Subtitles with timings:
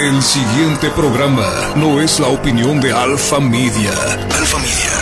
[0.00, 3.92] El siguiente programa no es la opinión de Alfa Media.
[4.34, 4.92] Alfa Media.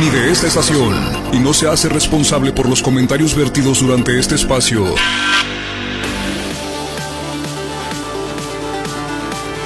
[0.00, 0.92] Ni de esta estación.
[1.32, 4.92] Y no se hace responsable por los comentarios vertidos durante este espacio.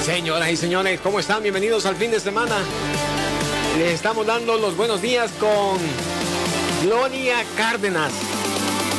[0.05, 1.43] Señoras y señores, ¿cómo están?
[1.43, 2.59] Bienvenidos al fin de semana.
[3.79, 5.79] Les estamos dando los buenos días con
[6.83, 8.13] Gloria Cárdenas.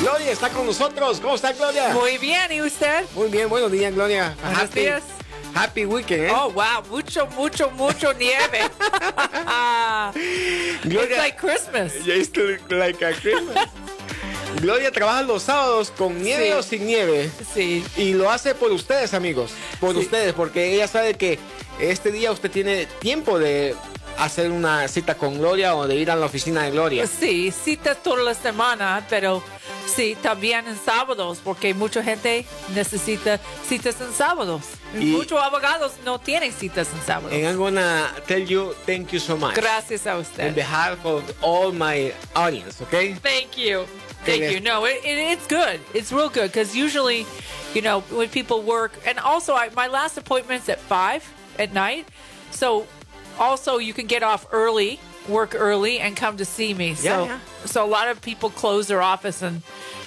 [0.02, 1.20] Gloria está con nosotros.
[1.20, 1.90] ¿Cómo está Gloria?
[1.90, 3.04] Muy bien, ¿y usted?
[3.16, 4.34] Muy bien, buenos días Gloria.
[4.44, 5.19] Buenos días.
[5.60, 6.32] Happy weekend, ¿eh?
[6.34, 8.60] Oh, wow, mucho, mucho, mucho nieve.
[10.16, 11.94] It's Gloria, like Christmas.
[12.06, 12.38] Just
[12.70, 13.68] like a Christmas.
[14.62, 16.52] Gloria trabaja los sábados con nieve Sí.
[16.54, 17.30] o sin nieve.
[17.54, 17.84] Sí.
[17.98, 19.52] Y lo hace por ustedes, amigos.
[19.80, 20.00] Por Sí.
[20.00, 21.38] ustedes, porque ella sabe que
[21.80, 23.76] este día usted tiene tiempo de
[24.18, 27.06] hacer una cita con Gloria o de ir a la oficina de Gloria.
[27.08, 29.44] Sí, citas toda la semana, pero
[29.90, 34.62] sí, también en sábados, porque mucha gente necesita citas en sábados.
[34.96, 37.34] Y- Muchos abogados no tienen citas en sábados.
[37.34, 39.56] And I'm gonna tell you thank you so much.
[39.56, 43.14] Gracias a On behalf of all my audience, okay?
[43.16, 43.86] Thank you.
[44.26, 44.60] Thank you.
[44.60, 45.80] No, it, it, it's good.
[45.94, 47.26] It's real good because usually,
[47.74, 51.24] you know, when people work, and also I, my last appointment's at five
[51.58, 52.06] at night,
[52.52, 52.86] so
[53.40, 55.00] also you can get off early,
[55.30, 56.96] work early, and come to see me.
[56.96, 57.40] So, Yeah, yeah.
[57.66, 59.62] so a lot of people close their office, and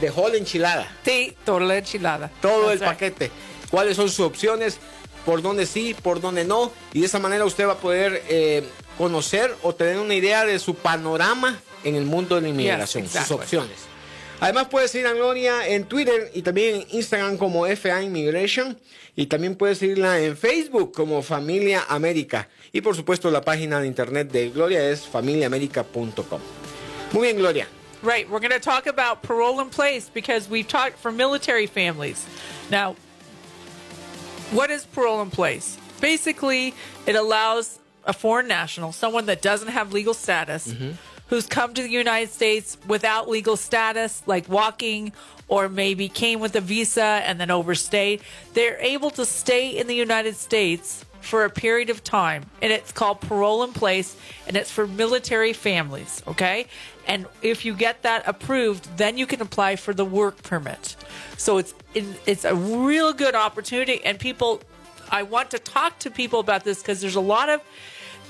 [0.00, 2.30] de whole enchilada Sí, toda la enchilada.
[2.42, 2.88] todo el right.
[2.88, 3.30] paquete.
[3.70, 4.78] ¿Cuáles son sus opciones?
[5.24, 5.94] ¿Por dónde sí?
[6.00, 6.70] ¿Por dónde no?
[6.92, 8.64] Y de esa manera usted va a poder eh,
[8.98, 13.12] conocer o tener una idea de su panorama en el mundo de la inmigración, Yes,
[13.12, 13.94] sus opciones.
[14.40, 18.78] Además puedes seguir a Gloria en Twitter y también en Instagram como FA Immigration
[19.16, 23.86] y también puedes seguirla en Facebook como Familia América y por supuesto la página de
[23.86, 26.40] internet de Gloria es familiaamerica.com.
[27.12, 27.68] Muy bien Gloria.
[28.02, 28.28] Right.
[28.28, 32.26] We're going to talk about parole in place because we've talked for military families.
[32.70, 32.96] Now,
[34.54, 35.76] what is parole in place?
[36.00, 36.74] Basically,
[37.06, 40.92] it allows a foreign national, someone that doesn't have legal status, mm-hmm.
[41.28, 45.12] who's come to the United States without legal status, like walking
[45.48, 48.20] or maybe came with a visa and then overstayed,
[48.54, 52.46] they're able to stay in the United States for a period of time.
[52.62, 56.66] And it's called parole in place and it's for military families, okay?
[57.06, 60.96] And if you get that approved, then you can apply for the work permit.
[61.36, 64.62] So it's it's a real good opportunity and people
[65.10, 67.60] I want to talk to people about this because there's a lot of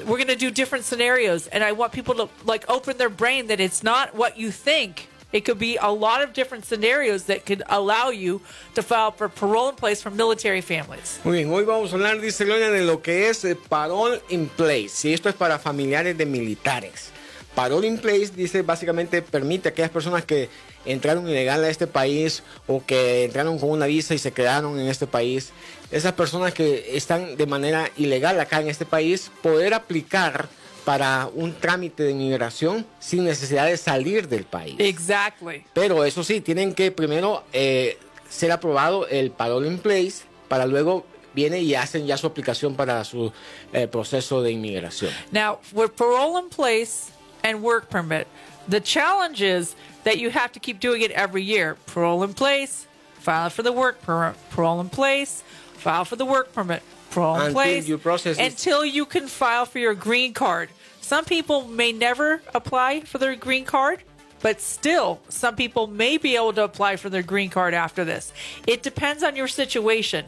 [0.01, 3.47] we're going to do different scenarios and I want people to like open their brain
[3.47, 5.09] that it's not what you think.
[5.35, 8.41] It could be a lot of different scenarios that could allow you
[8.77, 11.19] to file for parole in place for military families.
[11.25, 14.47] Muy bien, hoy vamos a hablar, dice Gloria, de lo que es eh, parole in
[14.47, 15.09] place.
[15.09, 17.11] Y esto es para familiares de militares.
[17.57, 20.51] Parole in place dice básicamente permite a aquellas personas que
[20.85, 24.87] entraron ilegal a este país o que entraron con una visa y se quedaron en
[24.87, 25.51] este país.
[25.91, 30.49] Esas personas que están de manera ilegal acá en este país poder aplicar
[30.85, 34.77] para un trámite de inmigración sin necesidad de salir del país.
[34.79, 35.65] Exactly.
[35.73, 37.99] Pero eso sí, tienen que primero eh,
[38.29, 43.03] ser aprobado el parole in place para luego viene y hacen ya su aplicación para
[43.05, 43.33] su
[43.73, 45.11] eh, proceso de inmigración.
[45.33, 47.11] Now, with parole in place
[47.43, 48.27] and work permit,
[48.69, 51.77] the challenge is that you have to keep doing it every year.
[51.87, 52.87] Parole in place,
[53.21, 54.37] file for the work permit.
[54.51, 55.43] Parole in place,
[55.79, 56.83] file for the work permit.
[57.11, 58.43] Parole in Until place you process it.
[58.45, 60.69] until you can file for your green card.
[61.05, 64.03] Some people may never apply for their green card
[64.41, 68.31] but still, some people may be able to apply for their green card after this.
[68.67, 70.27] It depends on your situation.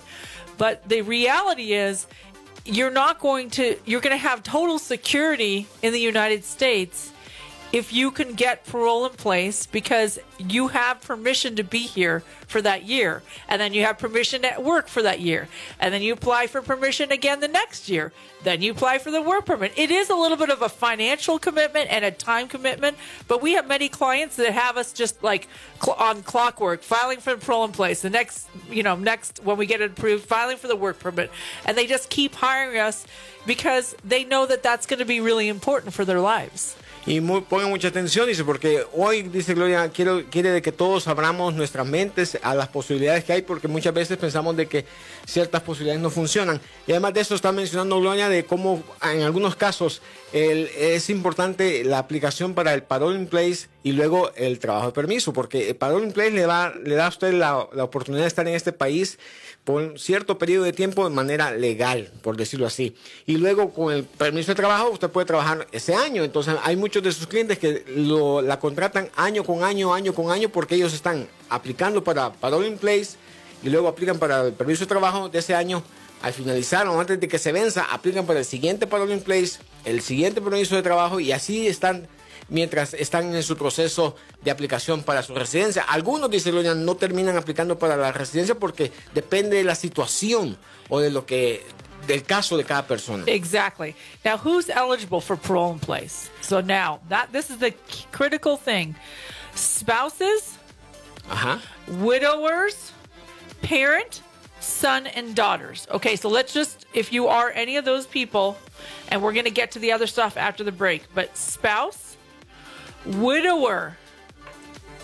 [0.57, 2.07] But the reality is,
[2.65, 7.13] you're not going to, you're going to have total security in the United States
[7.73, 12.63] if you can get parole in place because you have permission to be here for
[12.63, 15.49] that year and then you have permission at work for that year
[15.81, 18.13] and then you apply for permission again the next year
[18.45, 19.73] then you apply for the work permit.
[19.77, 22.97] It is a little bit of a financial commitment and a time commitment
[23.27, 25.49] but we have many clients that have us just like
[25.83, 29.67] cl- on clockwork filing for parole in place the next you know next when we
[29.67, 31.31] get it approved filing for the work permit
[31.65, 33.07] and they just keep hiring us
[33.45, 37.43] because they know that that's going to be really important for their lives Y muy,
[37.43, 41.87] pongan mucha atención, dice, porque hoy, dice Gloria, quiero, quiere de que todos abramos nuestras
[41.87, 44.85] mentes a las posibilidades que hay, porque muchas veces pensamos de que
[45.25, 46.61] ciertas posibilidades no funcionan.
[46.85, 51.99] Y además de eso está mencionando Gloria de cómo en algunos casos es importante la
[51.99, 56.07] aplicación para el parole in place y luego el trabajo de permiso, porque el parole
[56.07, 58.73] in place le, va, le da a usted la, la oportunidad de estar en este
[58.73, 59.19] país
[59.67, 62.95] por un cierto periodo de tiempo de manera legal, por decirlo así.
[63.27, 66.23] Y luego con el permiso de trabajo usted puede trabajar ese año.
[66.23, 70.31] Entonces hay muchos de sus clientes que lo, la contratan año con año, año con
[70.31, 73.17] año, porque ellos están aplicando para parole in place
[73.63, 75.83] y luego aplican para el permiso de trabajo de ese año.
[76.23, 79.59] Al finalizar o antes de que se venza, aplican para el siguiente parole in place,
[79.85, 82.09] el siguiente permiso de trabajo y así están
[82.49, 85.83] mientras están en su proceso de aplicación para su residencia.
[85.83, 90.57] Algunos, dice Gloria, no terminan aplicando para la residencia porque depende de la situación
[90.89, 91.63] o de lo que
[92.07, 93.25] del caso de cada persona.
[93.27, 93.95] Exactly.
[94.25, 96.31] Now, who's eligible for parole in place?
[96.41, 97.73] So now that this is the
[98.13, 98.95] critical thing:
[99.55, 100.57] spouses,
[101.29, 101.61] Ajá.
[101.89, 102.93] widowers,
[103.63, 104.23] parent,
[104.61, 105.87] son, and daughters.
[105.91, 108.57] Okay, so let's just if you are any of those people,
[109.09, 111.05] and we're going to get to the other stuff after the break.
[111.15, 112.17] But spouse,
[113.05, 113.97] widower,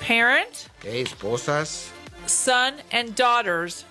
[0.01, 1.91] parent, Ok, esposas,
[2.27, 3.85] son, and daughters.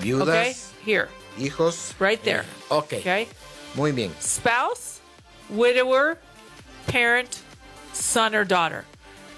[0.00, 1.08] viudas, Okay, here,
[1.40, 1.94] hijos.
[1.98, 2.42] right there.
[2.70, 3.28] Eh, ok, Okay.
[3.74, 4.12] muy bien.
[4.20, 5.00] spouse,
[5.48, 6.18] widower,
[6.86, 7.40] parent,
[7.92, 8.84] son, or daughter.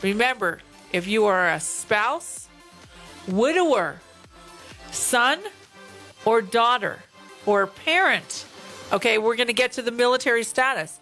[0.03, 0.59] Remember,
[0.93, 2.49] if you are a spouse,
[3.29, 4.01] widower,
[4.91, 5.39] son,
[6.25, 6.99] or daughter,
[7.47, 8.45] or parent,
[8.93, 11.01] okay, we're going to get to the military status.